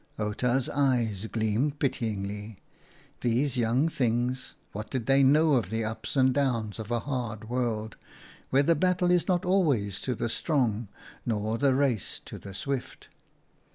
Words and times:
Outa's 0.17 0.67
eyes 0.67 1.27
gleamed 1.27 1.77
pityingly. 1.77 2.57
These 3.19 3.55
young 3.55 3.87
things! 3.87 4.55
What 4.71 4.89
did 4.89 5.05
they 5.05 5.21
know 5.21 5.53
of 5.53 5.69
the 5.69 5.85
ups 5.85 6.15
and 6.15 6.33
downs 6.33 6.79
of 6.79 6.89
a 6.89 7.01
hard 7.01 7.49
world 7.49 7.97
where 8.49 8.63
the 8.63 8.73
battle 8.73 9.11
is 9.11 9.27
not 9.27 9.45
always 9.45 10.01
to 10.01 10.15
the 10.15 10.27
strong, 10.27 10.87
nor 11.23 11.59
the 11.59 11.75
race 11.75 12.19
to 12.25 12.39
the 12.39 12.55
swift? 12.55 13.09